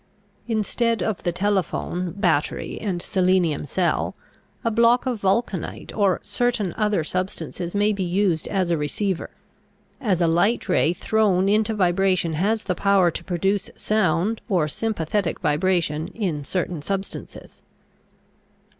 Instead 0.47 1.03
of 1.03 1.21
the 1.21 1.31
telephone, 1.31 2.09
battery 2.13 2.79
and 2.81 3.03
selenium 3.03 3.67
cell, 3.67 4.15
a 4.65 4.71
block 4.71 5.05
of 5.05 5.21
vulcanite 5.21 5.95
or 5.95 6.19
certain 6.23 6.73
other 6.75 7.03
substances 7.03 7.75
may 7.75 7.93
be 7.93 8.03
used 8.03 8.47
as 8.47 8.71
a 8.71 8.77
receiver; 8.79 9.29
as 10.01 10.19
a 10.19 10.25
light 10.25 10.67
ray 10.67 10.91
thrown 10.91 11.47
into 11.47 11.75
vibration 11.75 12.33
has 12.33 12.63
the 12.63 12.73
power 12.73 13.11
to 13.11 13.23
produce 13.23 13.69
sound 13.75 14.41
or 14.49 14.67
sympathetic 14.67 15.39
vibration 15.39 16.07
in 16.07 16.43
certain 16.43 16.81
substances. 16.81 17.61